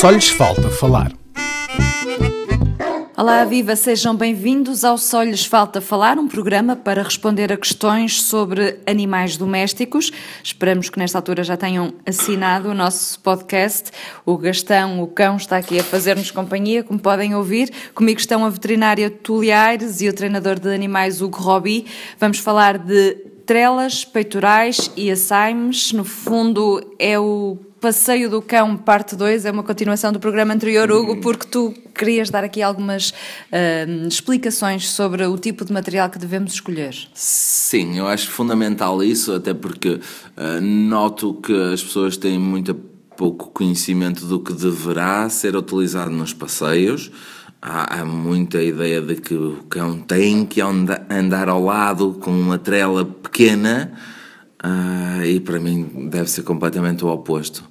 Só 0.00 0.08
lhes 0.08 0.30
falta 0.30 0.70
falar. 0.70 1.12
Olá, 3.14 3.44
viva! 3.44 3.76
Sejam 3.76 4.16
bem-vindos 4.16 4.82
ao 4.82 4.96
Só 4.96 5.22
lhes 5.22 5.44
falta 5.44 5.78
falar, 5.78 6.18
um 6.18 6.26
programa 6.26 6.74
para 6.74 7.02
responder 7.02 7.52
a 7.52 7.56
questões 7.58 8.22
sobre 8.22 8.80
animais 8.86 9.36
domésticos. 9.36 10.10
Esperamos 10.42 10.88
que 10.88 10.98
nesta 10.98 11.18
altura 11.18 11.44
já 11.44 11.54
tenham 11.54 11.92
assinado 12.06 12.70
o 12.70 12.74
nosso 12.74 13.20
podcast. 13.20 13.90
O 14.24 14.38
Gastão, 14.38 15.02
o 15.02 15.06
cão, 15.06 15.36
está 15.36 15.58
aqui 15.58 15.78
a 15.78 15.84
fazer-nos 15.84 16.30
companhia, 16.30 16.82
como 16.82 16.98
podem 16.98 17.34
ouvir. 17.34 17.70
Comigo 17.94 18.18
estão 18.18 18.42
a 18.42 18.48
veterinária 18.48 19.10
Tulia 19.10 19.60
Aires 19.60 20.00
e 20.00 20.08
o 20.08 20.14
treinador 20.14 20.58
de 20.58 20.74
animais 20.74 21.20
Hugo 21.20 21.36
Robi. 21.36 21.84
Vamos 22.18 22.38
falar 22.38 22.78
de 22.78 23.16
trelas, 23.44 24.02
peitorais 24.02 24.90
e 24.96 25.10
assaimes. 25.10 25.92
No 25.92 26.04
fundo, 26.04 26.94
é 26.98 27.18
o 27.18 27.58
Passeio 27.80 28.28
do 28.28 28.42
Cão, 28.42 28.76
parte 28.76 29.16
2, 29.16 29.46
é 29.46 29.50
uma 29.50 29.62
continuação 29.62 30.12
do 30.12 30.20
programa 30.20 30.52
anterior, 30.52 30.92
Hugo, 30.92 31.16
porque 31.22 31.46
tu 31.46 31.72
querias 31.94 32.28
dar 32.28 32.44
aqui 32.44 32.60
algumas 32.60 33.08
uh, 33.08 34.06
explicações 34.06 34.90
sobre 34.90 35.24
o 35.24 35.38
tipo 35.38 35.64
de 35.64 35.72
material 35.72 36.10
que 36.10 36.18
devemos 36.18 36.52
escolher. 36.52 36.94
Sim, 37.14 37.96
eu 37.96 38.06
acho 38.06 38.30
fundamental 38.30 39.02
isso, 39.02 39.32
até 39.32 39.54
porque 39.54 39.92
uh, 39.92 40.60
noto 40.60 41.32
que 41.34 41.54
as 41.72 41.82
pessoas 41.82 42.18
têm 42.18 42.38
muito 42.38 42.74
pouco 43.16 43.50
conhecimento 43.50 44.26
do 44.26 44.40
que 44.40 44.52
deverá 44.52 45.26
ser 45.30 45.56
utilizado 45.56 46.10
nos 46.10 46.34
passeios. 46.34 47.10
Há, 47.62 48.00
há 48.00 48.04
muita 48.04 48.62
ideia 48.62 49.00
de 49.00 49.16
que 49.16 49.34
o 49.34 49.64
cão 49.70 49.98
tem 49.98 50.44
que 50.44 50.60
andar 50.60 51.48
ao 51.48 51.64
lado 51.64 52.18
com 52.20 52.30
uma 52.30 52.58
trela 52.58 53.06
pequena 53.06 53.90
Uh, 54.62 55.24
e 55.24 55.40
para 55.40 55.58
mim 55.58 56.08
deve 56.10 56.28
ser 56.28 56.42
completamente 56.42 57.02
o 57.02 57.08
oposto. 57.08 57.64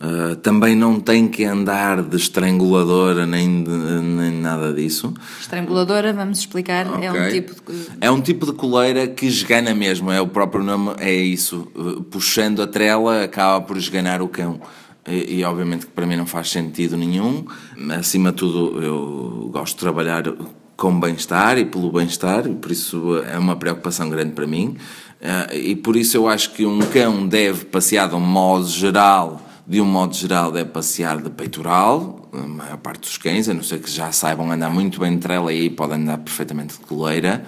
Uh, 0.00 0.36
também 0.36 0.74
não 0.74 1.00
tem 1.00 1.28
que 1.28 1.44
andar 1.44 2.02
de 2.02 2.16
estranguladora 2.16 3.24
nem, 3.24 3.62
de, 3.62 3.70
nem 3.70 4.32
nada 4.32 4.72
disso. 4.72 5.14
Estranguladora, 5.40 6.12
vamos 6.12 6.40
explicar, 6.40 6.86
okay. 6.86 7.06
é 7.06 7.12
um 7.12 7.30
tipo 7.30 7.72
de... 7.72 7.86
É 8.00 8.10
um 8.10 8.20
tipo 8.20 8.46
de 8.46 8.52
coleira 8.52 9.06
que 9.06 9.24
esgana 9.24 9.74
mesmo, 9.74 10.10
é 10.10 10.20
o 10.20 10.26
próprio 10.26 10.62
nome, 10.62 10.94
é 10.98 11.12
isso. 11.12 11.68
Uh, 11.74 12.02
puxando 12.02 12.60
a 12.60 12.66
trela 12.66 13.22
acaba 13.24 13.64
por 13.64 13.76
esganar 13.76 14.20
o 14.20 14.28
cão. 14.28 14.60
E, 15.06 15.38
e, 15.38 15.44
obviamente 15.44 15.86
que 15.86 15.92
para 15.92 16.06
mim 16.06 16.16
não 16.16 16.26
faz 16.26 16.50
sentido 16.50 16.96
nenhum. 16.96 17.44
Acima 17.98 18.30
de 18.30 18.38
tudo, 18.38 18.82
eu 18.82 19.50
gosto 19.52 19.74
de 19.74 19.80
trabalhar 19.80 20.24
com 20.76 20.98
bem-estar 20.98 21.58
e 21.58 21.64
pelo 21.64 21.92
bem-estar, 21.92 22.48
por 22.48 22.70
isso 22.70 23.22
é 23.30 23.38
uma 23.38 23.56
preocupação 23.56 24.08
grande 24.08 24.32
para 24.32 24.46
mim. 24.46 24.76
Uh, 25.20 25.54
e 25.54 25.76
por 25.76 25.96
isso 25.96 26.16
eu 26.16 26.28
acho 26.28 26.52
que 26.52 26.66
um 26.66 26.80
cão 26.80 27.26
deve 27.26 27.64
passear 27.64 28.08
de 28.08 28.14
um 28.14 28.20
modo 28.20 28.66
geral, 28.68 29.40
de 29.66 29.80
um 29.80 29.84
modo 29.84 30.14
geral 30.14 30.52
deve 30.52 30.70
passear 30.70 31.20
de 31.22 31.30
peitoral, 31.30 32.28
a 32.32 32.46
maior 32.46 32.76
parte 32.76 33.00
dos 33.00 33.16
cães, 33.16 33.48
a 33.48 33.54
não 33.54 33.62
ser 33.62 33.80
que 33.80 33.90
já 33.90 34.12
saibam 34.12 34.50
andar 34.50 34.70
muito 34.70 35.00
bem 35.00 35.14
de 35.14 35.18
trela 35.18 35.52
e 35.52 35.62
aí 35.62 35.70
podem 35.70 36.02
andar 36.02 36.18
perfeitamente 36.18 36.78
de 36.78 36.84
coleira, 36.84 37.44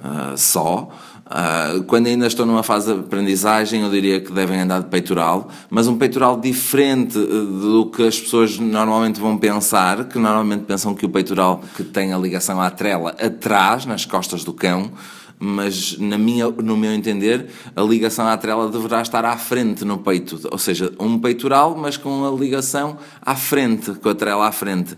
uh, 0.00 0.36
só. 0.36 0.88
Uh, 1.26 1.82
quando 1.82 2.06
ainda 2.06 2.26
estou 2.26 2.46
numa 2.46 2.62
fase 2.62 2.94
de 2.94 3.00
aprendizagem, 3.00 3.82
eu 3.82 3.90
diria 3.90 4.18
que 4.18 4.32
devem 4.32 4.60
andar 4.60 4.80
de 4.80 4.86
peitoral, 4.86 5.50
mas 5.68 5.86
um 5.86 5.98
peitoral 5.98 6.40
diferente 6.40 7.18
do 7.18 7.90
que 7.94 8.06
as 8.06 8.18
pessoas 8.18 8.58
normalmente 8.58 9.20
vão 9.20 9.36
pensar, 9.36 10.06
que 10.06 10.18
normalmente 10.18 10.64
pensam 10.64 10.94
que 10.94 11.04
o 11.04 11.08
peitoral 11.10 11.60
que 11.76 11.84
tem 11.84 12.14
a 12.14 12.18
ligação 12.18 12.62
à 12.62 12.70
trela 12.70 13.10
atrás, 13.20 13.84
nas 13.84 14.06
costas 14.06 14.42
do 14.42 14.54
cão, 14.54 14.90
mas 15.38 15.96
na 15.98 16.18
minha, 16.18 16.48
no 16.48 16.76
meu 16.76 16.92
entender, 16.92 17.46
a 17.74 17.82
ligação 17.82 18.26
à 18.26 18.36
trela 18.36 18.68
deverá 18.68 19.02
estar 19.02 19.24
à 19.24 19.36
frente 19.36 19.84
no 19.84 19.98
peito, 19.98 20.40
ou 20.50 20.58
seja, 20.58 20.92
um 20.98 21.18
peitoral, 21.18 21.76
mas 21.76 21.96
com 21.96 22.26
a 22.26 22.30
ligação 22.30 22.98
à 23.22 23.36
frente, 23.36 23.92
com 23.92 24.08
a 24.08 24.14
trela 24.14 24.48
à 24.48 24.52
frente. 24.52 24.96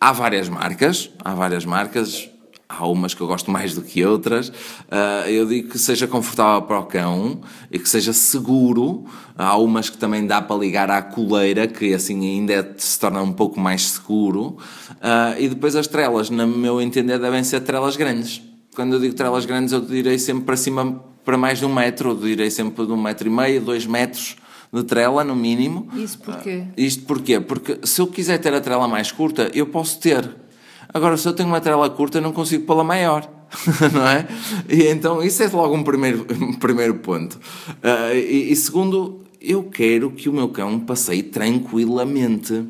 Há 0.00 0.12
várias 0.12 0.48
marcas, 0.48 1.10
há 1.22 1.34
várias 1.34 1.64
marcas, 1.64 2.28
há 2.68 2.86
umas 2.86 3.14
que 3.14 3.20
eu 3.20 3.26
gosto 3.26 3.50
mais 3.50 3.74
do 3.74 3.82
que 3.82 4.04
outras. 4.04 4.48
Uh, 4.48 5.28
eu 5.28 5.46
digo 5.46 5.70
que 5.70 5.78
seja 5.78 6.06
confortável 6.06 6.62
para 6.62 6.78
o 6.78 6.84
cão 6.84 7.40
e 7.70 7.78
que 7.78 7.88
seja 7.88 8.12
seguro. 8.12 9.04
Há 9.36 9.56
umas 9.56 9.88
que 9.88 9.96
também 9.96 10.26
dá 10.26 10.42
para 10.42 10.56
ligar 10.56 10.90
à 10.90 11.00
coleira, 11.00 11.66
que 11.66 11.94
assim 11.94 12.20
ainda 12.26 12.74
se 12.76 12.98
torna 12.98 13.22
um 13.22 13.32
pouco 13.32 13.60
mais 13.60 13.82
seguro. 13.82 14.58
Uh, 14.90 15.38
e 15.38 15.48
depois 15.48 15.76
as 15.76 15.86
trelas, 15.86 16.28
no 16.30 16.46
meu 16.46 16.80
entender, 16.80 17.18
devem 17.18 17.44
ser 17.44 17.60
trelas 17.60 17.96
grandes 17.96 18.42
quando 18.74 18.94
eu 18.94 19.00
digo 19.00 19.14
trelas 19.14 19.46
grandes, 19.46 19.72
eu 19.72 19.80
direi 19.80 20.18
sempre 20.18 20.44
para 20.44 20.56
cima, 20.56 21.02
para 21.24 21.38
mais 21.38 21.58
de 21.58 21.66
um 21.66 21.72
metro, 21.72 22.10
eu 22.10 22.16
direi 22.16 22.50
sempre 22.50 22.84
de 22.84 22.92
um 22.92 23.00
metro 23.00 23.26
e 23.26 23.30
meio, 23.30 23.60
dois 23.60 23.86
metros 23.86 24.36
de 24.72 24.82
trela, 24.82 25.22
no 25.22 25.36
mínimo. 25.36 25.88
Isso 25.94 26.18
porquê? 26.18 26.64
Uh, 26.66 26.72
isto 26.76 27.04
porquê? 27.04 27.40
Porque 27.40 27.78
se 27.84 28.00
eu 28.00 28.06
quiser 28.06 28.38
ter 28.38 28.52
a 28.52 28.60
trela 28.60 28.88
mais 28.88 29.12
curta, 29.12 29.50
eu 29.54 29.66
posso 29.66 30.00
ter. 30.00 30.28
Agora, 30.92 31.16
se 31.16 31.26
eu 31.26 31.32
tenho 31.32 31.48
uma 31.48 31.60
trela 31.60 31.88
curta, 31.88 32.18
eu 32.18 32.22
não 32.22 32.32
consigo 32.32 32.64
pô-la 32.64 32.82
maior. 32.82 33.28
não 33.92 34.08
é? 34.08 34.26
E 34.68 34.88
então, 34.88 35.22
isso 35.22 35.42
é 35.42 35.48
logo 35.48 35.74
um 35.74 35.84
primeiro, 35.84 36.26
um 36.40 36.54
primeiro 36.54 36.94
ponto. 36.94 37.34
Uh, 37.34 38.14
e, 38.14 38.50
e 38.50 38.56
segundo, 38.56 39.24
eu 39.40 39.62
quero 39.64 40.10
que 40.10 40.28
o 40.28 40.32
meu 40.32 40.48
cão 40.48 40.80
passeie 40.80 41.22
tranquilamente. 41.22 42.64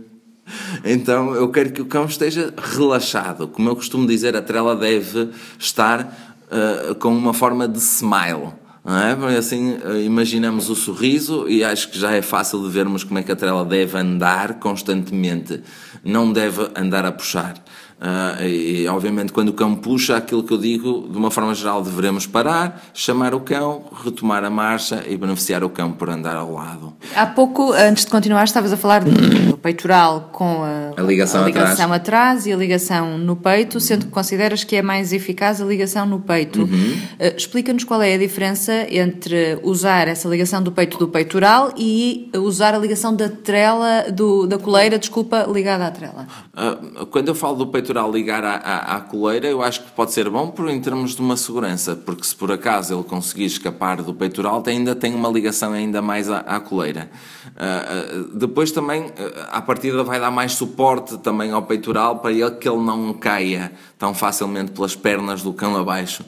Então 0.85 1.35
eu 1.35 1.49
quero 1.51 1.73
que 1.73 1.83
o 1.83 1.87
cão 1.87 2.05
esteja 2.05 2.53
relaxado. 2.57 3.49
Como 3.49 3.69
eu 3.69 3.77
costumo 3.77 4.07
dizer, 4.07 4.37
a 4.37 4.43
trela 4.43 4.77
deve 4.77 5.31
estar 5.59 6.35
uh, 6.51 6.95
com 6.97 7.09
uma 7.09 7.33
forma 7.33 7.67
de 7.67 7.79
smile. 7.79 8.53
É? 8.87 9.37
Assim, 9.39 9.77
uh, 9.77 9.97
imaginamos 9.97 10.69
o 10.69 10.75
sorriso 10.75 11.49
e 11.49 11.65
acho 11.65 11.91
que 11.91 11.99
já 11.99 12.13
é 12.13 12.21
fácil 12.21 12.63
de 12.63 12.69
vermos 12.69 13.03
como 13.03 13.19
é 13.19 13.23
que 13.23 13.33
a 13.33 13.37
trela 13.37 13.65
deve 13.65 13.97
andar 13.97 14.59
constantemente. 14.59 15.63
Não 16.05 16.31
deve 16.31 16.71
andar 16.77 17.07
a 17.07 17.13
puxar. 17.13 17.55
Uh, 18.01 18.45
e, 18.45 18.89
obviamente, 18.89 19.33
quando 19.33 19.49
o 19.49 19.53
cão 19.53 19.75
puxa, 19.75 20.17
aquilo 20.17 20.43
que 20.43 20.53
eu 20.53 20.59
digo, 20.59 21.09
de 21.09 21.17
uma 21.17 21.31
forma 21.31 21.55
geral, 21.55 21.83
devemos 21.83 22.27
parar, 22.27 22.85
chamar 22.93 23.35
o 23.35 23.41
cão, 23.41 23.85
retomar 24.05 24.45
a 24.45 24.51
marcha 24.51 25.05
e 25.09 25.17
beneficiar 25.17 25.65
o 25.65 25.71
cão 25.71 25.93
por 25.93 26.11
andar 26.11 26.37
ao 26.37 26.53
lado. 26.53 26.93
Há 27.15 27.25
pouco, 27.25 27.73
antes 27.73 28.05
de 28.05 28.11
continuar, 28.11 28.45
estavas 28.45 28.73
a 28.73 28.77
falar 28.77 29.05
do 29.05 29.57
peitoral 29.57 30.29
com 30.33 30.63
a, 30.63 31.01
a 31.01 31.03
ligação, 31.03 31.43
a 31.43 31.47
ligação 31.47 31.93
atrás. 31.93 32.41
atrás. 32.41 32.47
e 32.47 32.53
a 32.53 32.57
ligação 32.57 33.17
no 33.17 33.37
peito, 33.37 33.81
sendo 33.81 34.07
que 34.07 34.11
consideras 34.11 34.65
que 34.65 34.77
é 34.77 34.83
mais 34.83 35.13
eficaz 35.13 35.63
a 35.63 35.65
ligação 35.65 36.05
no 36.05 36.21
peito. 36.21 36.63
Uhum. 36.63 36.99
Uh, 37.19 37.37
Explica-nos 37.37 37.85
qual 37.85 38.03
é 38.03 38.15
a 38.15 38.19
diferença 38.19 38.87
entre 38.91 39.59
usar 39.63 40.09
essa 40.09 40.29
ligação 40.29 40.63
do 40.63 40.73
peito 40.73 40.99
do 40.99 41.09
peitoral 41.09 41.73
e 41.77 42.29
usar 42.37 42.75
a 42.75 42.79
ligação 42.79 43.15
da 43.15 43.29
trela, 43.29 44.07
do, 44.13 44.47
da 44.47 44.59
coleira, 44.59 44.99
desculpa, 44.99 45.47
ligada 45.51 45.87
à 45.87 45.91
trela. 45.91 46.27
Uh, 46.53 47.07
quando 47.07 47.29
eu 47.29 47.35
falo 47.35 47.57
do 47.57 47.67
peitoral, 47.69 47.84
peitoral 47.85 48.11
ligar 48.11 48.43
à, 48.43 48.55
à, 48.55 48.97
à, 48.97 49.01
coleira, 49.03 49.47
eu 49.47 49.63
acho 49.63 49.83
que 49.85 49.93
pode 49.93 50.13
ser 50.13 50.31
bom 50.31 50.51
por, 50.51 50.71
em 50.71 50.81
termos 50.81 51.15
de 51.15 51.21
uma 51.21 51.37
segurança, 51.37 51.95
porque 51.95 52.25
se 52.25 52.35
por 52.35 52.51
acaso 52.51 52.95
ele 52.95 53.05
conseguir 53.05 53.45
escapar 53.45 54.01
do 54.01 54.15
peitoral, 54.15 54.63
ainda 54.67 54.95
tem 54.95 55.15
uma 55.15 55.29
ligação 55.29 55.73
ainda 55.73 56.01
mais 56.01 56.31
à, 56.31 56.39
à 56.39 56.59
coleira. 56.61 57.11
Uh, 57.49 58.31
uh, 58.33 58.39
depois 58.39 58.73
também, 58.73 59.03
uh, 59.03 59.13
à 59.51 59.61
partida, 59.61 60.03
vai 60.03 60.19
dar 60.19 60.31
mais 60.31 60.53
suporte 60.53 61.19
também 61.19 61.53
ao 61.53 61.63
peitoral 61.63 62.21
para 62.21 62.33
ele 62.33 62.53
que 62.53 62.67
ele 62.67 62.83
não 62.83 63.13
caia 63.13 63.71
tão 63.99 64.15
facilmente 64.15 64.73
pelas 64.73 64.97
pernas 64.97 65.43
do 65.43 65.53
cão 65.53 65.77
abaixo. 65.77 66.25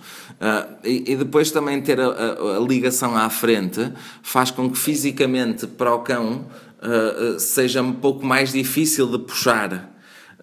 E, 0.85 1.13
e, 1.13 1.17
depois 1.17 1.51
também 1.51 1.81
ter 1.81 1.99
a, 1.99 2.09
a, 2.09 2.57
a, 2.59 2.61
ligação 2.61 3.17
à 3.17 3.31
frente 3.31 3.91
faz 4.23 4.51
com 4.51 4.71
que 4.71 4.77
fisicamente 4.77 5.67
para 5.67 5.95
o 5.95 6.01
cão 6.01 6.45
seja 7.39 7.81
um 7.81 7.95
pouco 7.95 8.25
mais 8.25 8.53
difícil 8.53 9.07
de 9.07 9.19
puxar. 9.19 9.96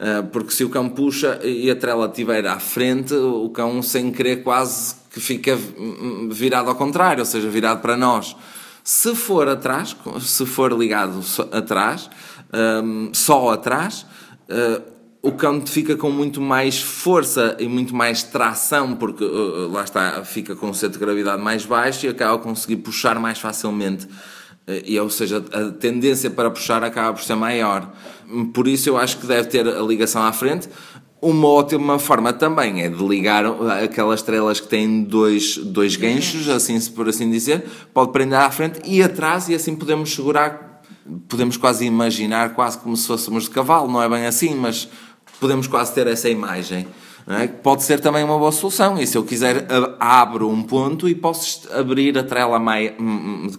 Ah, 0.06 0.22
porque 0.22 0.52
se 0.52 0.66
o 0.66 0.69
cão 0.69 0.90
puxa 0.90 1.40
e 1.46 1.72
a 1.72 1.75
trela 1.78 2.08
estiver 2.08 2.46
à 2.46 2.59
frente, 2.59 3.14
o 3.14 3.50
cão 3.50 3.81
sem 3.81 4.12
querer 4.12 4.44
quase 4.44 4.96
que 5.09 5.22
fica 5.22 5.58
virado 6.30 6.69
ao 6.69 6.75
contrário, 6.75 7.22
ou 7.22 7.25
seja, 7.25 7.50
virado 7.50 7.79
para 7.82 7.96
nós. 7.96 8.35
Se 8.84 9.16
for 9.16 9.47
atrás, 9.47 9.96
se 10.20 10.46
for 10.46 10.73
ligado 10.73 11.22
atrás, 11.53 12.09
só 13.14 13.52
atrás, 13.52 14.05
ah, 14.50 14.82
o 15.22 15.32
cão 15.32 15.66
fica 15.66 15.96
com 15.96 16.11
muito 16.11 16.41
mais 16.41 16.82
força 16.82 17.56
e 17.58 17.66
muito 17.66 17.96
mais 17.96 18.23
tração, 18.23 18.97
porque 18.97 19.23
ah, 19.23 19.72
lá 19.72 19.85
está, 19.85 20.22
fica 20.26 20.53
com 20.53 20.70
o 20.70 20.73
centro 20.73 20.99
de 20.99 21.06
gravidade 21.06 21.41
mais 21.41 21.66
baixo 21.66 22.06
e 22.06 22.09
acaba 22.09 22.35
a 22.35 22.40
conseguir 22.40 22.76
puxar 22.78 23.17
mais 23.20 23.40
facilmente 23.40 24.06
eh, 24.06 24.42
e, 24.67 24.97
ou 24.99 25.09
seja, 25.09 25.43
a 25.51 25.71
tendência 25.71 26.29
para 26.29 26.49
puxar 26.49 26.83
acaba 26.83 27.13
por 27.13 27.23
ser 27.23 27.35
maior. 27.35 27.91
Por 28.53 28.67
isso 28.67 28.89
eu 28.89 28.97
acho 28.97 29.17
que 29.17 29.27
deve 29.27 29.47
ter 29.49 29.67
a 29.67 29.81
ligação 29.81 30.23
à 30.23 30.31
frente. 30.31 30.69
Uma 31.21 31.47
ótima 31.47 31.99
forma 31.99 32.33
também 32.33 32.81
é 32.81 32.89
de 32.89 33.05
ligar 33.05 33.45
aquelas 33.81 34.19
estrelas 34.19 34.59
que 34.59 34.67
têm 34.67 35.03
dois, 35.03 35.57
dois 35.57 35.95
ganchos, 35.95 36.49
assim 36.49 36.79
por 36.91 37.07
assim 37.07 37.31
dizer, 37.31 37.63
pode 37.93 38.11
prender 38.11 38.39
à 38.39 38.51
frente 38.51 38.81
e 38.83 39.01
atrás 39.01 39.47
e 39.47 39.55
assim 39.55 39.73
podemos 39.73 40.13
segurar, 40.13 40.81
podemos 41.29 41.55
quase 41.55 41.85
imaginar 41.85 42.53
quase 42.53 42.77
como 42.77 42.97
se 42.97 43.07
fôssemos 43.07 43.45
de 43.45 43.51
cavalo, 43.51 43.89
não 43.89 44.03
é 44.03 44.09
bem 44.09 44.25
assim, 44.25 44.53
mas 44.53 44.89
podemos 45.39 45.65
quase 45.65 45.93
ter 45.93 46.07
essa 46.07 46.29
imagem. 46.29 46.87
É? 47.28 47.47
pode 47.47 47.84
ser 47.84 47.99
também 47.99 48.23
uma 48.23 48.37
boa 48.37 48.52
solução. 48.52 48.99
E 48.99 49.08
se 49.08 49.17
eu 49.17 49.23
quiser, 49.23 49.66
abro 49.99 50.49
um 50.49 50.61
ponto 50.64 51.08
e 51.08 51.16
posso 51.16 51.72
abrir 51.73 52.17
a 52.17 52.23
trela 52.23 52.59
mai, 52.59 52.96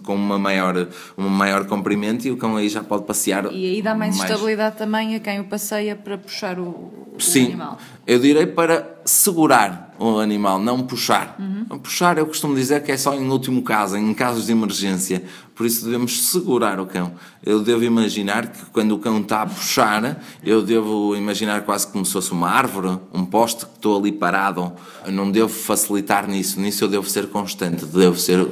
com 0.03 0.15
uma 0.15 0.37
maior, 0.37 0.87
um 1.17 1.27
maior 1.27 1.65
comprimento 1.65 2.27
e 2.27 2.31
o 2.31 2.37
cão 2.37 2.55
aí 2.55 2.69
já 2.69 2.83
pode 2.83 3.05
passear. 3.05 3.51
E 3.51 3.75
aí 3.75 3.81
dá 3.81 3.95
mais, 3.95 4.17
mais... 4.17 4.29
estabilidade 4.29 4.77
também 4.77 5.15
a 5.15 5.19
quem 5.19 5.39
o 5.39 5.45
passeia 5.45 5.95
para 5.95 6.17
puxar 6.17 6.59
o, 6.59 6.69
o 7.15 7.19
Sim, 7.19 7.45
animal. 7.47 7.77
Eu 8.05 8.19
direi 8.19 8.45
para 8.45 8.94
segurar 9.05 9.93
o 9.99 10.19
animal, 10.19 10.59
não 10.59 10.81
puxar. 10.81 11.35
Uhum. 11.39 11.77
Puxar, 11.79 12.17
eu 12.17 12.25
costumo 12.25 12.55
dizer 12.55 12.83
que 12.83 12.91
é 12.91 12.97
só 12.97 13.13
em 13.13 13.29
último 13.29 13.61
caso, 13.61 13.95
em 13.95 14.13
casos 14.13 14.47
de 14.47 14.51
emergência. 14.51 15.23
Por 15.53 15.65
isso 15.65 15.85
devemos 15.85 16.27
segurar 16.27 16.81
o 16.81 16.85
cão. 16.85 17.13
Eu 17.45 17.61
devo 17.61 17.83
imaginar 17.83 18.47
que 18.47 18.65
quando 18.73 18.93
o 18.93 18.99
cão 18.99 19.21
está 19.21 19.43
a 19.43 19.45
puxar, 19.45 20.21
eu 20.43 20.61
devo 20.61 21.15
imaginar 21.15 21.61
quase 21.61 21.87
como 21.87 22.05
se 22.05 22.11
fosse 22.11 22.31
uma 22.33 22.49
árvore, 22.49 22.99
um 23.13 23.23
poste 23.23 23.65
que 23.65 23.71
estou 23.75 23.97
ali 23.97 24.11
parado. 24.11 24.73
Eu 25.05 25.13
não 25.13 25.31
devo 25.31 25.47
facilitar 25.47 26.27
nisso. 26.27 26.59
Nisso 26.59 26.83
eu 26.83 26.89
devo 26.89 27.09
ser 27.09 27.27
constante. 27.27 27.85
Devo 27.85 28.17
ser. 28.19 28.45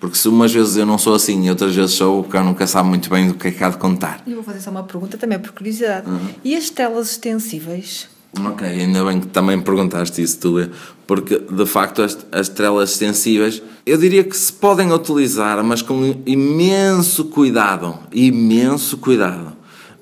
Porque 0.00 0.16
se 0.16 0.28
umas 0.28 0.52
vezes 0.52 0.76
eu 0.76 0.86
não 0.86 0.96
sou 0.96 1.14
assim 1.14 1.44
e 1.44 1.50
outras 1.50 1.74
vezes 1.74 1.96
sou, 1.96 2.20
o 2.20 2.24
cão 2.24 2.42
nunca 2.42 2.66
sabe 2.66 2.88
muito 2.88 3.10
bem 3.10 3.28
do 3.28 3.34
que 3.34 3.48
é 3.48 3.50
que 3.50 3.62
há 3.62 3.68
de 3.68 3.76
contar. 3.76 4.22
E 4.26 4.32
vou 4.32 4.42
fazer 4.42 4.60
só 4.60 4.70
uma 4.70 4.84
pergunta 4.84 5.18
também 5.18 5.38
por 5.38 5.52
curiosidade. 5.52 6.08
Uhum. 6.08 6.28
E 6.42 6.56
as 6.56 6.70
telas 6.70 7.10
extensíveis? 7.10 8.13
Ok, 8.40 8.66
ainda 8.66 9.04
bem 9.04 9.20
que 9.20 9.28
também 9.28 9.60
perguntaste 9.60 10.20
isso, 10.20 10.38
tu, 10.40 10.70
porque 11.06 11.38
de 11.38 11.66
facto 11.66 12.02
as, 12.02 12.26
as 12.32 12.48
trelas 12.48 12.90
sensíveis, 12.90 13.62
eu 13.86 13.96
diria 13.96 14.24
que 14.24 14.36
se 14.36 14.52
podem 14.52 14.92
utilizar, 14.92 15.62
mas 15.62 15.82
com 15.82 16.22
imenso 16.26 17.26
cuidado, 17.26 17.98
imenso 18.12 18.98
cuidado. 18.98 19.52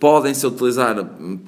Podem-se 0.01 0.45
utilizar 0.47 0.97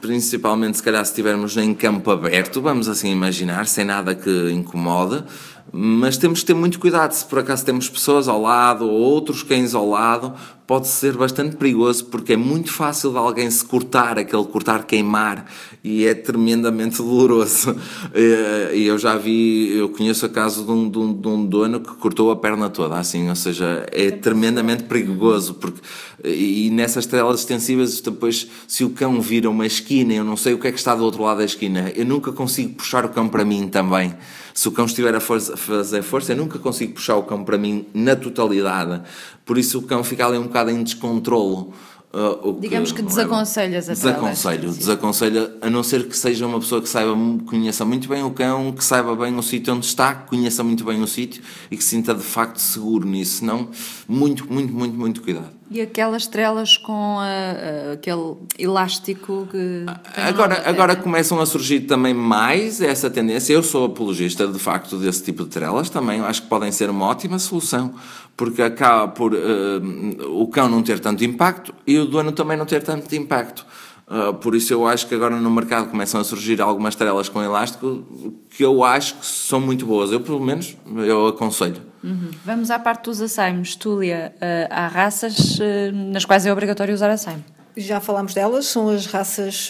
principalmente, 0.01 0.77
se 0.77 0.83
calhar, 0.83 1.05
se 1.05 1.11
estivermos 1.11 1.57
em 1.57 1.75
campo 1.75 2.11
aberto, 2.11 2.61
vamos 2.61 2.89
assim 2.89 3.11
imaginar, 3.11 3.67
sem 3.67 3.85
nada 3.85 4.15
que 4.15 4.51
incomode, 4.53 5.25
mas 5.73 6.17
temos 6.17 6.41
que 6.41 6.47
ter 6.47 6.55
muito 6.55 6.79
cuidado. 6.79 7.11
Se 7.13 7.25
por 7.25 7.41
acaso 7.41 7.65
temos 7.65 7.89
pessoas 7.89 8.29
ao 8.29 8.41
lado 8.41 8.87
ou 8.87 8.93
outros 8.93 9.43
cães 9.43 9.75
ao 9.75 9.89
lado, 9.89 10.33
pode 10.67 10.89
ser 10.89 11.13
bastante 11.15 11.57
perigoso 11.57 12.07
porque 12.07 12.33
é 12.33 12.37
muito 12.37 12.73
fácil 12.73 13.11
de 13.11 13.19
alguém 13.19 13.51
se 13.51 13.65
cortar, 13.65 14.19
aquele 14.19 14.45
cortar 14.45 14.85
queimar, 14.85 15.47
e 15.83 16.07
é 16.07 16.15
tremendamente 16.15 16.97
doloroso. 17.03 17.77
E 18.15 18.87
eu 18.87 18.99
já 18.99 19.17
vi, 19.17 19.77
eu 19.77 19.91
conheço 19.91 20.27
o 20.27 20.31
caso 20.31 20.65
de 20.65 20.71
um, 20.71 20.89
de, 20.89 20.99
um, 20.99 21.13
de 21.15 21.29
um, 21.29 21.47
dono 21.47 21.81
que 21.81 21.93
cortou 21.95 22.31
a 22.31 22.37
perna 22.37 22.71
toda, 22.71 22.97
assim, 22.97 23.29
ou 23.29 23.37
seja, 23.37 23.87
é 23.93 24.11
tremendamente 24.11 24.85
perigoso. 24.85 25.55
Porque, 25.55 25.81
e 26.25 26.71
nessas 26.71 27.05
telas 27.05 27.41
extensivas, 27.41 28.01
depois, 28.01 28.49
se 28.67 28.85
o 28.85 28.91
cão 28.91 29.21
vira 29.21 29.51
uma 29.51 29.67
esquina, 29.67 30.15
eu 30.15 30.25
não 30.25 30.37
sei 30.37 30.55
o 30.55 30.59
que 30.59 30.69
é 30.69 30.73
que 30.73 30.79
está 30.79 30.95
do 30.95 31.05
outro 31.05 31.23
lado 31.23 31.39
da 31.39 31.45
esquina, 31.45 31.93
eu 31.95 32.07
nunca 32.07 32.33
consigo 32.33 32.75
puxar 32.75 33.05
o 33.05 33.11
cão 33.11 33.29
para 33.29 33.45
mim 33.45 33.69
também. 33.69 34.15
Se 34.55 34.69
o 34.69 34.73
cão 34.73 34.85
estiver 34.85 35.13
a 35.13 35.21
fazer 35.21 36.03
força, 36.03 36.33
eu 36.33 36.37
nunca 36.37 36.61
consigo 36.61 36.95
puxar 36.95 37.17
o 37.17 37.25
cão 37.25 37.43
para 37.43 37.59
mim 37.59 37.87
na 37.93 38.15
totalidade. 38.15 39.03
Por 39.45 39.59
isso 39.59 39.79
o 39.79 39.83
cão 39.83 40.03
fica 40.03 40.27
ali 40.27 40.39
um 40.39 40.45
bocado 40.45 40.71
em 40.71 40.83
descontrolo. 40.83 41.73
Uh, 42.15 42.61
Digamos 42.61 42.93
que, 42.93 43.03
que 43.03 43.09
desaconselhas 43.09 43.91
a 43.91 43.93
Desaconselho, 43.93 44.73
desaconselho, 44.73 45.51
a 45.61 45.69
não 45.69 45.83
ser 45.83 46.07
que 46.07 46.17
seja 46.17 46.47
uma 46.47 46.61
pessoa 46.61 46.81
que 46.81 46.89
saiba, 46.89 47.13
conheça 47.45 47.85
muito 47.85 48.09
bem 48.09 48.23
o 48.23 48.31
cão, 48.31 48.71
que 48.71 48.85
saiba 48.85 49.17
bem 49.17 49.37
o 49.37 49.43
sítio 49.43 49.75
onde 49.75 49.85
está, 49.85 50.15
que 50.15 50.29
conheça 50.29 50.63
muito 50.63 50.85
bem 50.85 51.03
o 51.03 51.09
sítio 51.09 51.43
e 51.73 51.77
que 51.77 51.83
se 51.83 51.91
sinta 51.91 52.15
de 52.15 52.23
facto 52.23 52.59
seguro 52.59 53.05
nisso. 53.05 53.39
Senão, 53.39 53.69
muito, 54.07 54.47
muito, 54.51 54.73
muito, 54.73 54.97
muito 54.97 55.23
cuidado. 55.23 55.51
E 55.75 55.81
aquelas 55.81 56.29
trelas 56.29 56.77
com 56.77 57.19
a, 57.19 57.25
a, 57.25 57.93
aquele 57.95 58.37
elástico 58.57 59.49
que. 59.51 59.85
Agora, 60.17 60.63
agora 60.65 60.95
começam 60.95 61.41
a 61.41 61.45
surgir 61.45 61.81
também 61.81 62.15
mais 62.15 62.81
essa 62.81 63.11
tendência. 63.11 63.53
Eu 63.53 63.61
sou 63.61 63.87
apologista 63.87 64.47
de 64.47 64.59
facto 64.61 64.97
desse 64.97 65.25
tipo 65.25 65.43
de 65.43 65.51
trelas 65.51 65.91
também. 65.91 66.21
Acho 66.21 66.43
que 66.43 66.49
podem 66.49 66.71
ser 66.71 66.89
uma 66.89 67.07
ótima 67.07 67.41
solução, 67.41 67.93
porque 68.37 68.63
acaba 68.63 69.09
por 69.09 69.35
uh, 69.35 70.41
o 70.41 70.47
cão 70.47 70.69
não 70.69 70.81
ter 70.81 71.01
tanto 71.01 71.25
impacto 71.25 71.75
e 71.85 71.99
o 71.99 72.07
dono 72.07 72.31
também 72.31 72.57
não 72.57 72.67
ter 72.67 72.81
tanto 72.81 73.13
impacto. 73.13 73.67
Uh, 74.07 74.33
por 74.33 74.55
isso 74.55 74.73
eu 74.73 74.87
acho 74.87 75.09
que 75.09 75.15
agora 75.17 75.35
no 75.41 75.51
mercado 75.51 75.91
começam 75.91 76.21
a 76.21 76.25
surgir 76.25 76.61
algumas 76.63 76.95
trelas 76.95 77.29
com 77.29 77.43
elástico 77.43 78.05
que 78.49 78.65
eu 78.65 78.85
acho 78.85 79.17
que 79.17 79.27
são 79.27 79.61
muito 79.61 79.85
boas. 79.85 80.13
Eu, 80.13 80.21
pelo 80.21 80.39
menos, 80.39 80.77
eu 81.05 81.27
aconselho. 81.27 81.94
Uhum. 82.05 82.31
Vamos 82.45 82.71
à 82.71 82.79
parte 82.79 83.05
dos 83.05 83.21
assaimes. 83.21 83.75
Túlia, 83.75 84.35
uh, 84.37 84.69
há 84.71 84.87
raças 84.89 85.59
uh, 85.59 85.93
nas 86.13 86.25
quais 86.25 86.45
é 86.45 86.53
obrigatório 86.53 86.95
usar 86.95 87.11
assaime? 87.11 87.43
Já 87.77 87.99
falámos 87.99 88.35
delas, 88.35 88.67
são 88.67 88.89
as 88.91 89.07
raças 89.07 89.69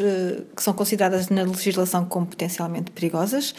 que 0.55 0.63
são 0.63 0.75
consideradas 0.75 1.31
na 1.31 1.43
legislação 1.43 2.05
como 2.05 2.27
potencialmente 2.27 2.91
perigosas. 2.91 3.55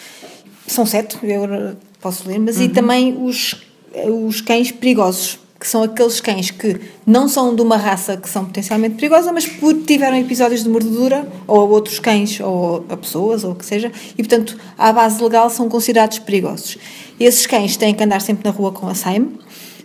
São 0.68 0.86
sete, 0.86 1.18
eu 1.24 1.76
posso 2.00 2.28
ler, 2.28 2.38
mas 2.38 2.58
uhum. 2.58 2.64
e 2.64 2.70
também 2.70 3.26
os, 3.26 3.66
os 4.08 4.42
cães 4.42 4.72
perigosos 4.72 5.40
que 5.66 5.72
são 5.72 5.82
aqueles 5.82 6.22
cães 6.22 6.52
que 6.52 6.80
não 7.08 7.28
são 7.28 7.56
de 7.56 7.62
uma 7.64 7.76
raça 7.76 8.16
que 8.16 8.30
são 8.30 8.46
potencialmente 8.46 8.98
perigosa, 8.98 9.34
mas 9.34 9.50
tiveram 9.88 10.16
episódios 10.16 10.64
de 10.64 10.70
mordedura, 10.70 11.28
ou 11.48 11.60
a 11.60 11.64
outros 11.64 11.98
cães, 11.98 12.40
ou 12.40 12.86
a 12.88 12.96
pessoas, 12.96 13.44
ou 13.44 13.54
o 13.54 13.56
que 13.56 13.66
seja, 13.66 13.92
e 14.16 14.22
portanto, 14.22 14.56
à 14.78 14.94
base 14.94 15.24
legal, 15.24 15.50
são 15.50 15.68
considerados 15.68 16.20
perigosos. 16.20 16.78
Esses 17.20 17.48
cães 17.48 17.76
têm 17.78 17.96
que 17.96 18.04
andar 18.04 18.22
sempre 18.22 18.46
na 18.46 18.52
rua 18.52 18.72
com 18.72 18.88
a 18.88 18.94
SAIM, 18.94 19.40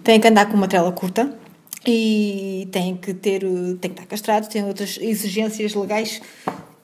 têm 0.05 0.21
que 0.21 0.29
andar 0.29 0.51
com 0.51 0.55
uma 0.55 0.69
trela 0.69 0.93
curta, 0.93 1.35
e 1.87 2.69
têm 2.71 2.95
que 2.95 3.15
ter, 3.15 3.41
têm 3.41 3.79
que 3.79 3.87
estar 3.87 4.05
castrados, 4.05 4.51
têm 4.51 4.63
outras 4.67 4.99
exigências 5.01 5.75
legais 5.75 6.21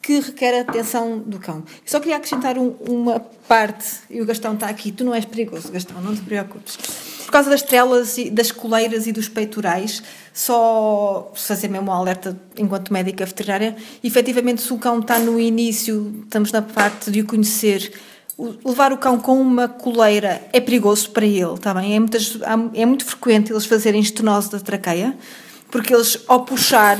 que 0.06 0.20
requer 0.20 0.56
a 0.56 0.60
atenção 0.60 1.18
do 1.18 1.40
cão. 1.40 1.64
Só 1.84 1.98
queria 1.98 2.16
acrescentar 2.16 2.56
um, 2.56 2.76
uma 2.88 3.18
parte, 3.18 3.86
e 4.08 4.20
o 4.20 4.24
Gastão 4.24 4.54
está 4.54 4.68
aqui, 4.68 4.92
tu 4.92 5.02
não 5.02 5.12
és 5.12 5.24
perigoso, 5.24 5.72
Gastão, 5.72 6.00
não 6.00 6.14
te 6.14 6.22
preocupes 6.22 6.78
por 7.26 7.32
causa 7.32 7.50
das 7.50 7.60
trelas, 7.60 8.16
e 8.18 8.30
das 8.30 8.52
coleiras 8.52 9.08
e 9.08 9.12
dos 9.12 9.28
peitorais, 9.28 10.00
só 10.32 11.32
fazer 11.34 11.66
mesmo 11.66 11.90
um 11.90 11.92
alerta 11.92 12.40
enquanto 12.56 12.92
médica 12.92 13.26
veterinária, 13.26 13.74
efetivamente 14.02 14.62
se 14.62 14.72
o 14.72 14.78
cão 14.78 15.00
está 15.00 15.18
no 15.18 15.40
início, 15.40 16.22
estamos 16.22 16.52
na 16.52 16.62
parte 16.62 17.10
de 17.10 17.22
o 17.22 17.26
conhecer, 17.26 17.92
levar 18.64 18.92
o 18.92 18.98
cão 18.98 19.18
com 19.18 19.40
uma 19.40 19.66
coleira 19.66 20.40
é 20.52 20.60
perigoso 20.60 21.10
para 21.10 21.26
ele, 21.26 21.54
está 21.54 21.74
bem? 21.74 21.96
É, 21.96 21.98
muitas, 21.98 22.38
é 22.74 22.86
muito 22.86 23.04
frequente 23.04 23.52
eles 23.52 23.66
fazerem 23.66 24.00
estenose 24.00 24.52
da 24.52 24.60
traqueia, 24.60 25.18
porque 25.68 25.92
eles, 25.92 26.22
ao 26.28 26.44
puxar, 26.44 26.96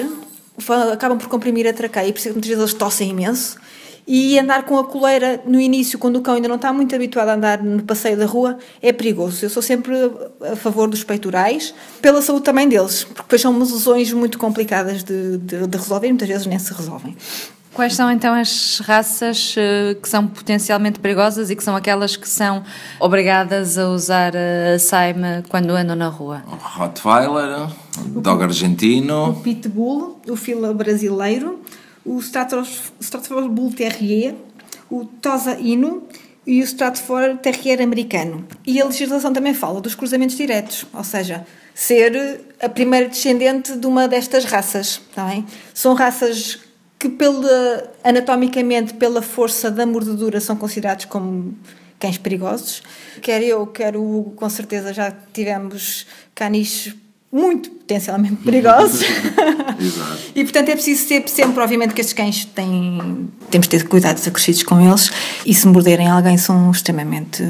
acabam 0.93 1.19
por 1.19 1.29
comprimir 1.29 1.67
a 1.67 1.73
traqueia 1.73 2.09
e 2.09 2.13
por 2.13 2.19
isso 2.19 2.31
muitas 2.31 2.49
vezes 2.49 2.63
eles 2.63 2.75
tossem 2.75 3.11
imenso 3.11 3.59
e 4.07 4.39
andar 4.39 4.63
com 4.63 4.79
a 4.79 4.85
coleira 4.85 5.43
no 5.45 5.61
início, 5.61 5.99
quando 5.99 6.17
o 6.17 6.21
cão 6.23 6.35
ainda 6.35 6.47
não 6.47 6.57
está 6.57 6.73
muito 6.73 6.95
habituado 6.95 7.29
a 7.29 7.35
andar 7.35 7.63
no 7.63 7.83
passeio 7.83 8.17
da 8.17 8.25
rua, 8.25 8.57
é 8.81 8.93
perigoso. 8.93 9.45
Eu 9.45 9.51
sou 9.51 9.63
sempre 9.63 9.95
a 10.41 10.55
favor 10.55 10.89
dos 10.89 11.03
peitorais, 11.03 11.75
pela 12.01 12.23
saúde 12.23 12.45
também 12.45 12.69
deles, 12.69 13.03
porque 13.03 13.23
depois 13.23 13.43
são 13.43 13.59
lesões 13.59 14.13
muito 14.13 14.39
complicadas 14.39 15.03
de, 15.03 15.39
de, 15.39 15.67
de 15.67 15.77
resolver 15.77 16.07
e 16.07 16.11
muitas 16.11 16.29
vezes 16.29 16.47
nem 16.47 16.59
se 16.59 16.73
resolvem. 16.73 17.17
Quais 17.75 17.95
são 17.95 18.11
então 18.11 18.33
as 18.33 18.81
raças 18.87 19.55
uh, 19.55 20.01
que 20.01 20.09
são 20.09 20.27
potencialmente 20.27 20.99
perigosas 20.99 21.51
e 21.51 21.57
que 21.57 21.63
são 21.63 21.77
aquelas 21.77 22.17
que 22.17 22.27
são 22.27 22.65
obrigadas 22.99 23.77
a 23.77 23.89
usar 23.89 24.33
a 24.35 24.79
Saime 24.79 25.43
quando 25.49 25.71
andam 25.73 25.95
na 25.95 26.09
rua? 26.09 26.43
Rottweiler, 26.47 27.69
o 28.15 28.21
Dog 28.21 28.43
argentino, 28.43 29.31
o 29.31 29.41
Pitbull, 29.41 30.21
o 30.29 30.37
Fila 30.37 30.73
brasileiro, 30.73 31.61
o 32.05 32.19
Stratford 32.19 33.49
Bull 33.49 33.73
Terrier, 33.73 34.35
o 34.91 35.05
Tosa 35.05 35.59
Inu 35.59 36.05
e 36.47 36.61
o 36.61 36.65
Stratford 36.65 37.41
Terrier 37.41 37.83
americano. 37.83 38.47
E 38.65 38.81
a 38.81 38.85
legislação 38.85 39.33
também 39.33 39.53
fala 39.53 39.81
dos 39.81 39.95
cruzamentos 39.95 40.37
diretos, 40.37 40.87
ou 40.95 41.03
seja, 41.03 41.45
ser 41.75 42.41
a 42.63 42.69
primeira 42.69 43.09
descendente 43.09 43.77
de 43.77 43.87
uma 43.87 44.07
destas 44.07 44.45
raças. 44.45 45.01
Tá 45.15 45.27
bem? 45.27 45.45
São 45.75 45.95
raças 45.95 46.61
que, 46.99 47.09
pela, 47.09 47.93
anatomicamente, 48.05 48.95
pela 48.95 49.21
força 49.21 49.71
da 49.71 49.85
mordedura, 49.85 50.41
são 50.41 50.57
considerados 50.57 51.07
como 51.07 51.55
cães 51.99 52.19
perigosos. 52.19 52.83
Quer 53.21 53.43
eu, 53.43 53.67
quer 53.67 53.97
o 53.97 54.33
com 54.37 54.49
certeza 54.49 54.93
já 54.93 55.13
tivemos 55.33 56.07
caniches 56.35 56.95
muito 57.37 57.71
potencialmente 57.71 58.37
perigosos. 58.37 59.03
Exato. 59.79 60.19
e 60.35 60.43
portanto 60.43 60.71
é 60.71 60.73
preciso 60.73 61.07
ter 61.07 61.29
sempre, 61.29 61.63
obviamente, 61.63 61.93
que 61.93 62.01
estes 62.01 62.15
cães 62.15 62.45
têm. 62.47 63.29
Temos 63.51 63.69
de 63.69 63.79
ter 63.79 63.87
cuidados 63.87 64.27
acrescidos 64.27 64.63
com 64.63 64.81
eles 64.81 65.11
e 65.45 65.53
se 65.53 65.67
morderem 65.69 66.09
alguém 66.09 66.39
são 66.39 66.71
extremamente 66.71 67.45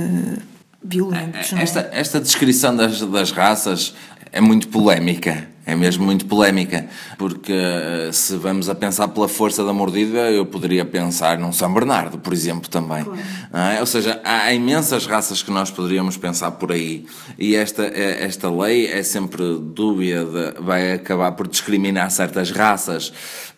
violentos. 0.82 1.52
É? 1.52 1.62
Esta, 1.62 1.80
é? 1.80 2.00
esta 2.00 2.20
descrição 2.20 2.74
das, 2.74 3.00
das 3.00 3.30
raças 3.30 3.94
é 4.32 4.40
muito 4.40 4.68
polémica. 4.68 5.48
É 5.66 5.74
mesmo 5.74 6.04
muito 6.04 6.26
polémica, 6.26 6.86
porque 7.18 7.52
eh, 7.52 8.10
se 8.12 8.36
vamos 8.36 8.68
a 8.68 8.74
pensar 8.74 9.08
pela 9.08 9.26
força 9.26 9.64
da 9.64 9.72
mordida, 9.72 10.30
eu 10.30 10.46
poderia 10.46 10.84
pensar 10.84 11.36
num 11.38 11.50
São 11.50 11.74
Bernardo, 11.74 12.18
por 12.18 12.32
exemplo, 12.32 12.70
também. 12.70 13.04
É? 13.52 13.80
Ou 13.80 13.86
seja, 13.86 14.20
há 14.22 14.52
imensas 14.52 15.06
raças 15.06 15.42
que 15.42 15.50
nós 15.50 15.68
poderíamos 15.68 16.16
pensar 16.16 16.52
por 16.52 16.70
aí. 16.70 17.04
E 17.36 17.56
esta, 17.56 17.82
eh, 17.82 18.24
esta 18.24 18.48
lei 18.48 18.86
é 18.86 19.02
sempre 19.02 19.42
dúbia, 19.58 20.24
de, 20.24 20.62
vai 20.62 20.92
acabar 20.92 21.32
por 21.32 21.48
discriminar 21.48 22.12
certas 22.12 22.52
raças 22.52 23.12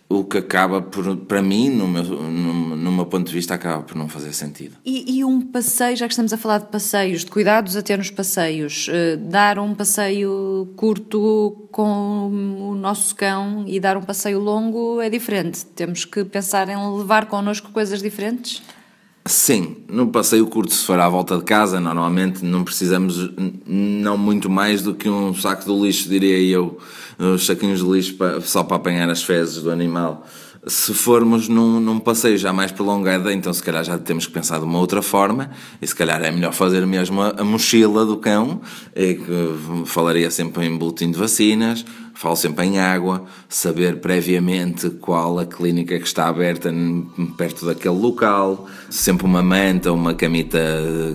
o 0.09 0.25
que 0.25 0.39
acaba 0.39 0.81
por, 0.81 1.17
para 1.19 1.43
mim, 1.43 1.69
no 1.69 1.87
meu, 1.87 2.03
no, 2.03 2.77
no, 2.77 2.93
meu 2.93 3.05
ponto 3.05 3.27
de 3.27 3.35
vista, 3.35 3.55
acaba 3.55 3.83
por 3.83 3.95
não 3.95 4.09
fazer 4.09 4.33
sentido. 4.33 4.77
E, 4.85 5.19
e, 5.19 5.25
um 5.25 5.41
passeio, 5.41 5.97
já 5.97 6.07
que 6.07 6.13
estamos 6.13 6.33
a 6.33 6.39
falar 6.39 6.59
de 6.59 6.67
passeios, 6.67 7.25
de 7.25 7.31
cuidados 7.31 7.77
a 7.77 7.83
ter 7.83 7.99
nos 7.99 8.11
passeios, 8.11 8.89
uh, 8.89 9.19
dar 9.19 9.59
um 9.59 9.75
passeio 9.75 10.73
curto 10.77 11.69
com 11.71 12.31
o 12.71 12.75
nosso 12.75 13.15
cão 13.15 13.65
e 13.67 13.79
dar 13.79 13.99
um 13.99 14.03
passeio 14.03 14.39
longo 14.39 14.99
é 15.01 15.11
diferente. 15.11 15.67
Temos 15.67 16.07
que 16.07 16.25
pensar 16.25 16.71
em 16.71 16.97
levar 16.97 17.27
connosco 17.27 17.71
coisas 17.71 18.01
diferentes? 18.01 18.63
Sim, 19.29 19.77
no 19.89 20.09
passeio 20.09 20.47
curto, 20.47 20.73
se 20.73 20.85
for 20.87 20.99
à 20.99 21.07
volta 21.07 21.37
de 21.37 21.45
casa, 21.45 21.79
normalmente 21.79 22.43
não 22.43 22.65
precisamos 22.65 23.31
não 23.67 24.17
muito 24.17 24.49
mais 24.49 24.81
do 24.81 24.95
que 24.95 25.07
um 25.07 25.35
saco 25.35 25.67
de 25.67 25.81
lixo, 25.81 26.09
diria 26.09 26.41
eu, 26.41 26.79
os 27.19 27.45
saquinhos 27.45 27.81
de 27.81 27.91
lixo 27.91 28.17
só 28.41 28.65
para 28.65 28.77
apanhar 28.77 29.09
as 29.11 29.23
fezes 29.23 29.63
do 29.63 29.71
animal. 29.71 30.27
Se 30.67 30.95
formos 30.95 31.47
num, 31.47 31.79
num, 31.79 31.99
passeio 31.99 32.39
já 32.39 32.55
mais 32.55 32.73
prolongado, 32.73 33.31
então 33.31 33.53
se 33.53 33.63
calhar 33.63 33.85
já 33.85 33.99
temos 33.99 34.27
que 34.27 34.33
pensar 34.33 34.59
de 34.59 34.65
uma 34.65 34.79
outra 34.79 35.03
forma 35.03 35.51
e 35.81 35.87
se 35.87 35.95
calhar 35.95 36.23
é 36.23 36.31
melhor 36.31 36.53
fazer 36.53 36.87
mesmo 36.87 37.21
a, 37.21 37.35
a 37.39 37.45
mochila 37.45 38.05
do 38.07 38.17
cão, 38.17 38.61
e 38.97 39.15
que 39.15 39.85
falaria 39.85 40.31
sempre 40.31 40.65
em 40.65 40.77
boletim 40.77 41.11
de 41.11 41.19
vacinas, 41.19 41.85
falo 42.19 42.35
sempre 42.35 42.67
em 42.67 42.81
água, 42.81 43.23
saber 43.49 44.01
previamente 44.01 44.91
qual 44.91 45.39
a 45.39 45.47
clínica 45.47 45.97
que 45.97 46.05
está 46.05 46.27
aberta 46.27 46.69
perto 47.37 47.65
daquele 47.65 47.95
local, 47.95 48.67
sempre 48.91 49.25
uma 49.25 49.41
manta, 49.41 49.93
uma 49.93 50.13
camita 50.13 50.59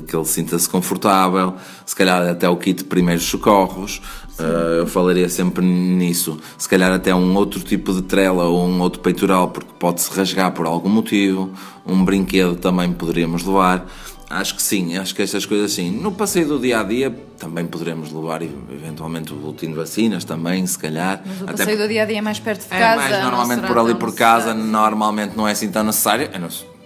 que 0.07 0.15
ele 0.15 0.23
sinta-se 0.23 0.69
confortável, 0.69 1.55
se 1.85 1.93
calhar 1.93 2.25
até 2.29 2.47
o 2.47 2.55
kit 2.55 2.77
de 2.77 2.83
primeiros 2.85 3.25
socorros, 3.25 4.01
uh, 4.39 4.77
eu 4.79 4.87
falaria 4.87 5.27
sempre 5.27 5.65
nisso. 5.65 6.39
Se 6.57 6.69
calhar 6.69 6.93
até 6.93 7.13
um 7.13 7.35
outro 7.35 7.59
tipo 7.59 7.93
de 7.93 8.03
trela 8.03 8.45
ou 8.45 8.65
um 8.65 8.79
outro 8.79 9.01
peitoral, 9.01 9.49
porque 9.49 9.73
pode-se 9.77 10.09
rasgar 10.15 10.53
por 10.53 10.65
algum 10.65 10.87
motivo, 10.87 11.51
um 11.85 12.05
brinquedo 12.05 12.55
também 12.55 12.93
poderíamos 12.93 13.43
levar. 13.43 13.85
Acho 14.33 14.55
que 14.55 14.63
sim, 14.63 14.97
acho 14.97 15.13
que 15.13 15.21
estas 15.21 15.45
coisas 15.45 15.71
sim. 15.71 15.91
No 15.91 16.11
passeio 16.11 16.47
do 16.47 16.59
dia 16.59 16.79
a 16.79 16.83
dia 16.83 17.15
também 17.37 17.65
poderemos 17.65 18.11
levar 18.11 18.41
eventualmente 18.41 19.31
o 19.31 19.35
boletim 19.35 19.67
de 19.67 19.73
vacinas 19.73 20.23
também, 20.23 20.65
se 20.65 20.77
calhar. 20.77 21.21
Mas 21.25 21.41
o 21.41 21.45
passeio 21.45 21.77
do 21.77 21.87
dia 21.87 22.03
a 22.03 22.05
dia 22.05 22.17
é 22.17 22.21
mais 22.21 22.39
perto 22.39 22.67
de 22.67 22.75
é, 22.75 22.79
casa. 22.79 23.09
Mais 23.09 23.23
normalmente 23.23 23.67
por 23.67 23.77
ali 23.77 23.95
por 23.95 24.15
casa, 24.15 24.53
normalmente 24.53 25.37
não 25.37 25.47
é 25.47 25.51
assim 25.51 25.69
tão 25.69 25.83
necessário. 25.83 26.29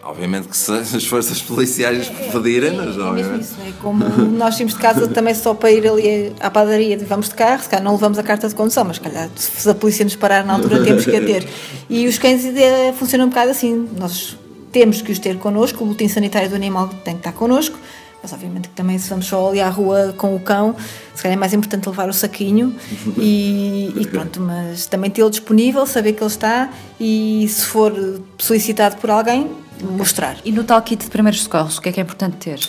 Obviamente 0.04 0.48
que 0.48 0.56
se 0.56 0.72
as 0.72 1.06
forças 1.06 1.42
policiais 1.42 2.10
é, 2.10 2.32
pedirem-nos, 2.32 2.98
é, 2.98 3.02
é, 3.02 3.12
mesmo 3.12 3.38
isso, 3.38 3.56
é 3.66 3.74
como 3.82 4.06
nós 4.38 4.56
saímos 4.56 4.74
de 4.74 4.80
casa 4.80 5.08
também 5.08 5.34
só 5.34 5.54
para 5.54 5.70
ir 5.70 5.86
ali 5.86 6.34
à 6.40 6.50
padaria, 6.50 6.98
vamos 7.06 7.28
de 7.28 7.36
carro, 7.36 7.62
se 7.62 7.68
calhar 7.68 7.84
não 7.84 7.92
levamos 7.92 8.18
a 8.18 8.24
carta 8.24 8.48
de 8.48 8.56
condução, 8.56 8.86
mas 8.86 8.98
se 8.98 9.02
calhar 9.02 9.30
se 9.36 9.70
a 9.70 9.76
polícia 9.76 10.06
nos 10.06 10.16
parar 10.16 10.46
na 10.46 10.54
altura 10.54 10.82
temos 10.84 11.04
que 11.04 11.16
a 11.16 11.22
ter. 11.22 11.48
E 11.90 12.08
os 12.08 12.18
cães 12.18 12.46
é, 12.46 12.94
funcionam 12.94 13.26
um 13.26 13.30
bocado 13.30 13.52
assim, 13.52 13.90
nós 13.98 14.38
temos 14.78 15.02
que 15.02 15.12
os 15.12 15.18
ter 15.18 15.40
connosco, 15.40 15.84
o 15.84 15.88
boletim 15.88 16.08
sanitário 16.08 16.50
do 16.50 16.56
animal 16.56 16.88
tem 17.04 17.16
que 17.16 17.22
estar 17.22 17.32
connosco, 17.32 17.80
mas 18.22 18.32
obviamente 18.32 18.70
que 18.70 18.76
também 18.76 19.00
se 19.00 19.10
vamos 19.10 19.26
só 19.26 19.50
ali 19.50 19.60
à 19.60 19.68
rua 19.68 20.14
com 20.16 20.36
o 20.36 20.40
cão, 20.40 20.76
se 21.16 21.24
calhar 21.24 21.36
é 21.36 21.40
mais 21.40 21.52
importante 21.52 21.90
levar 21.90 22.08
o 22.08 22.14
saquinho 22.14 22.76
e, 23.18 23.92
e 23.98 24.06
pronto, 24.06 24.40
mas 24.40 24.86
também 24.86 25.10
tê-lo 25.10 25.32
disponível, 25.32 25.84
saber 25.88 26.14
que 26.14 26.22
ele 26.22 26.30
está 26.30 26.70
e 27.00 27.48
se 27.50 27.66
for 27.66 27.92
solicitado 28.38 28.98
por 28.98 29.10
alguém, 29.10 29.50
mostrar. 29.84 30.38
E 30.44 30.52
no 30.52 30.64
tal 30.64 30.82
kit 30.82 31.04
de 31.04 31.10
primeiros 31.10 31.44
socorros, 31.44 31.78
o 31.78 31.82
que 31.82 31.90
é 31.90 31.92
que 31.92 32.00
é 32.00 32.04
importante 32.04 32.38
ter? 32.38 32.60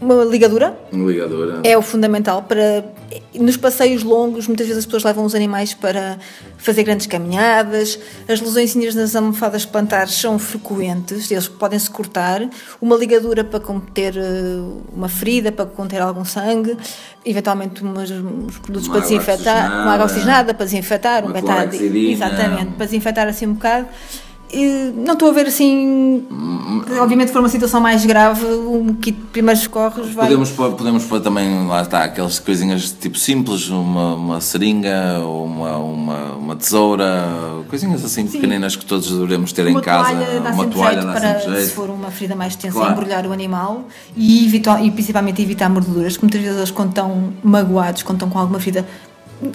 Uma 0.00 0.24
ligadura. 0.24 0.78
Uma 0.92 1.10
ligadura. 1.10 1.60
É 1.62 1.76
o 1.76 1.82
fundamental 1.82 2.42
para. 2.42 2.84
Nos 3.34 3.56
passeios 3.56 4.02
longos, 4.02 4.46
muitas 4.46 4.66
vezes 4.66 4.80
as 4.80 4.84
pessoas 4.86 5.04
levam 5.04 5.24
os 5.24 5.34
animais 5.34 5.74
para 5.74 6.18
fazer 6.58 6.84
grandes 6.84 7.06
caminhadas, 7.06 7.98
as 8.28 8.40
lesões 8.40 8.74
nas 8.94 9.16
almofadas 9.16 9.64
plantares 9.64 10.14
são 10.14 10.38
frequentes, 10.38 11.30
eles 11.30 11.48
podem 11.48 11.78
se 11.78 11.90
cortar. 11.90 12.48
Uma 12.80 12.96
ligadura 12.96 13.42
para 13.42 13.58
conter 13.58 14.16
eh, 14.16 14.20
uma 14.92 15.08
ferida, 15.08 15.50
para 15.50 15.66
conter 15.66 16.00
algum 16.00 16.24
sangue, 16.24 16.76
eventualmente 17.24 17.82
umas, 17.82 18.10
uns 18.10 18.58
produtos 18.58 18.88
uma 18.88 18.94
para 18.94 19.02
desinfetar, 19.02 19.82
uma 19.82 19.94
água 19.94 20.06
oxigenada 20.06 20.54
para 20.54 20.66
desinfetar, 20.66 21.26
um 21.26 21.32
betade. 21.32 21.76
Exatamente, 21.76 22.72
para 22.72 22.86
desinfetar 22.86 23.26
assim 23.26 23.46
um 23.46 23.54
bocado 23.54 23.88
não 24.94 25.12
estou 25.12 25.30
a 25.30 25.32
ver 25.32 25.46
assim. 25.46 26.26
Obviamente, 27.00 27.32
for 27.32 27.40
uma 27.40 27.48
situação 27.48 27.80
mais 27.80 28.04
grave, 28.04 28.44
um 28.44 28.94
kit 28.94 29.16
de 29.16 29.26
primeiros 29.26 29.62
socorros 29.62 30.12
vai. 30.12 30.26
Podemos 30.26 30.50
pôr, 30.50 30.72
podemos 30.72 31.04
pôr 31.04 31.20
também, 31.20 31.66
lá 31.66 31.82
está, 31.82 32.04
aquelas 32.04 32.38
coisinhas 32.38 32.90
tipo 32.90 33.18
simples, 33.18 33.68
uma, 33.68 34.14
uma 34.14 34.40
seringa, 34.40 35.20
uma, 35.20 35.76
uma, 35.78 36.32
uma 36.32 36.56
tesoura, 36.56 37.28
coisinhas 37.68 38.04
assim 38.04 38.26
Sim. 38.26 38.32
pequeninas 38.32 38.76
que 38.76 38.84
todos 38.84 39.10
devemos 39.10 39.52
ter 39.52 39.66
uma 39.66 39.78
em 39.78 39.82
casa. 39.82 40.10
Toalha 40.10 40.40
dá 40.40 40.50
uma 40.50 40.66
toalha 40.66 41.04
dá 41.04 41.12
para, 41.12 41.38
jeito. 41.38 41.60
se 41.60 41.70
for 41.70 41.90
uma 41.90 42.10
ferida 42.10 42.34
mais 42.34 42.56
tensa, 42.56 42.76
claro. 42.76 42.92
embrulhar 42.92 43.26
o 43.26 43.32
animal 43.32 43.84
e, 44.16 44.46
evitar, 44.46 44.84
e 44.84 44.90
principalmente 44.90 45.40
evitar 45.42 45.68
mordeduras, 45.68 46.14
porque 46.14 46.26
muitas 46.26 46.40
vezes 46.40 46.56
eles, 46.56 46.70
quando 46.70 46.90
estão 46.90 47.32
magoados, 47.42 48.02
quando 48.02 48.16
estão 48.16 48.30
com 48.30 48.38
alguma 48.38 48.58
ferida, 48.58 48.86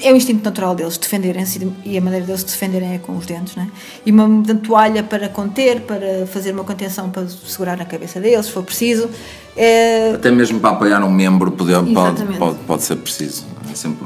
é 0.01 0.11
o 0.11 0.15
instinto 0.15 0.43
natural 0.43 0.73
deles 0.73 0.97
defenderem-se 0.97 1.71
e 1.83 1.97
a 1.97 2.01
maneira 2.01 2.25
deles 2.25 2.41
se 2.41 2.47
defenderem 2.47 2.95
é 2.95 2.97
com 2.97 3.15
os 3.15 3.25
dentes, 3.25 3.55
né? 3.55 3.69
E 4.05 4.11
uma 4.11 4.43
toalha 4.55 5.03
para 5.03 5.29
conter, 5.29 5.81
para 5.81 6.25
fazer 6.27 6.51
uma 6.51 6.63
contenção 6.63 7.09
para 7.09 7.27
segurar 7.27 7.77
na 7.77 7.85
cabeça 7.85 8.19
deles, 8.19 8.47
se 8.47 8.51
for 8.51 8.63
preciso. 8.63 9.09
É... 9.55 10.11
Até 10.15 10.31
mesmo 10.31 10.59
para 10.59 10.71
apoiar 10.71 11.03
um 11.03 11.11
membro 11.11 11.51
pode, 11.51 11.93
pode, 11.93 12.37
pode, 12.37 12.57
pode 12.59 12.83
ser 12.83 12.95
preciso, 12.97 13.45
é 13.71 13.75
sempre. 13.75 14.05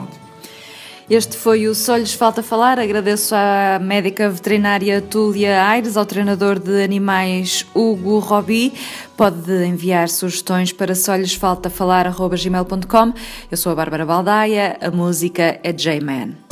Este 1.09 1.35
foi 1.35 1.67
o 1.67 1.73
Só 1.73 1.97
Lhes 1.97 2.13
Falta 2.13 2.43
Falar. 2.43 2.77
Agradeço 2.77 3.33
à 3.33 3.79
médica 3.81 4.29
veterinária 4.29 5.01
Túlia 5.01 5.65
Aires, 5.65 5.97
ao 5.97 6.05
treinador 6.05 6.59
de 6.59 6.83
animais 6.83 7.65
Hugo 7.73 8.19
Robi. 8.19 8.71
Pode 9.17 9.51
enviar 9.65 10.07
sugestões 10.07 10.71
para 10.71 10.93
solhesfaltafalar.gmail.com. 10.93 13.13
Eu 13.49 13.57
sou 13.57 13.71
a 13.71 13.75
Bárbara 13.75 14.05
Baldaia, 14.05 14.77
a 14.79 14.91
música 14.91 15.59
é 15.63 15.73
J-Man. 15.73 16.48